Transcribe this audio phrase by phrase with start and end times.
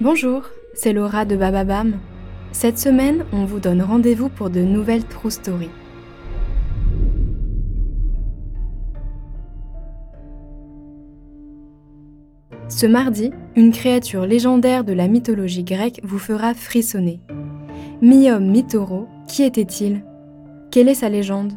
[0.00, 0.42] Bonjour,
[0.74, 2.00] c'est Laura de Bababam.
[2.50, 5.70] Cette semaine, on vous donne rendez-vous pour de nouvelles True Stories.
[12.68, 17.20] Ce mardi, une créature légendaire de la mythologie grecque vous fera frissonner.
[18.02, 18.52] Mi-homme,
[19.28, 20.02] qui était-il?
[20.72, 21.52] Quelle est sa légende?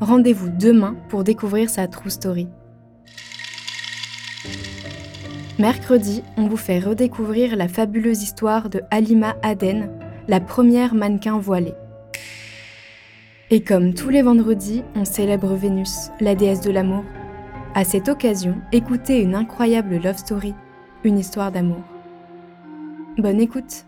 [0.00, 2.48] Rendez-vous demain pour découvrir sa true story.
[5.58, 9.88] Mercredi, on vous fait redécouvrir la fabuleuse histoire de Halima Aden,
[10.28, 11.72] la première mannequin voilée.
[13.48, 17.04] Et comme tous les vendredis, on célèbre Vénus, la déesse de l'amour.
[17.74, 20.52] À cette occasion, écoutez une incroyable love story,
[21.04, 21.82] une histoire d'amour.
[23.16, 23.86] Bonne écoute